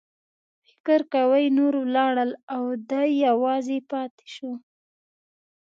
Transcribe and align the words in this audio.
فکر 0.67 0.99
کوي 1.13 1.45
نور 1.57 1.73
ولاړل 1.83 2.31
او 2.53 2.63
دی 2.89 3.09
یوازې 3.27 3.77
پاتې 3.91 4.25
شو. 4.35 4.51